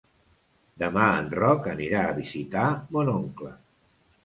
[0.83, 2.65] Demà en Roc anirà a visitar
[2.97, 3.55] mon oncle.